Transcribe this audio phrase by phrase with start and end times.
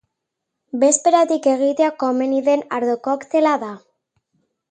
[0.83, 3.73] Bezperatik egitea komeni den ardo-koktela da.